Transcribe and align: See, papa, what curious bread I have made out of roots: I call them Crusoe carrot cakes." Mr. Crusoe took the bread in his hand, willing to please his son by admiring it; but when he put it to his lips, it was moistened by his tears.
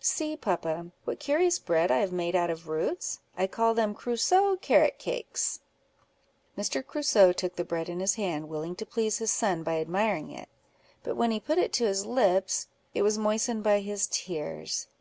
See, 0.00 0.36
papa, 0.36 0.90
what 1.04 1.20
curious 1.20 1.60
bread 1.60 1.92
I 1.92 1.98
have 1.98 2.10
made 2.10 2.34
out 2.34 2.50
of 2.50 2.66
roots: 2.66 3.20
I 3.36 3.46
call 3.46 3.74
them 3.74 3.94
Crusoe 3.94 4.56
carrot 4.56 4.98
cakes." 4.98 5.60
Mr. 6.58 6.84
Crusoe 6.84 7.30
took 7.32 7.54
the 7.54 7.62
bread 7.62 7.88
in 7.88 8.00
his 8.00 8.14
hand, 8.16 8.48
willing 8.48 8.74
to 8.74 8.86
please 8.86 9.18
his 9.18 9.30
son 9.32 9.62
by 9.62 9.78
admiring 9.80 10.32
it; 10.32 10.48
but 11.04 11.14
when 11.14 11.30
he 11.30 11.38
put 11.38 11.58
it 11.58 11.72
to 11.74 11.86
his 11.86 12.04
lips, 12.06 12.66
it 12.92 13.02
was 13.02 13.18
moistened 13.18 13.62
by 13.62 13.78
his 13.78 14.08
tears. 14.10 14.88